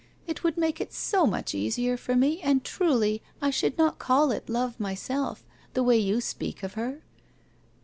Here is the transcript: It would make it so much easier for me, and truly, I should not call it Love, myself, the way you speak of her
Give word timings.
It 0.25 0.43
would 0.43 0.57
make 0.57 0.81
it 0.81 0.91
so 0.93 1.27
much 1.27 1.53
easier 1.53 1.95
for 1.95 2.15
me, 2.15 2.41
and 2.41 2.63
truly, 2.63 3.21
I 3.39 3.51
should 3.51 3.77
not 3.77 3.99
call 3.99 4.31
it 4.31 4.49
Love, 4.49 4.79
myself, 4.79 5.45
the 5.75 5.83
way 5.83 5.97
you 5.99 6.19
speak 6.21 6.63
of 6.63 6.73
her 6.73 7.03